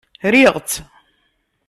[0.33, 0.77] Riɣ-tt.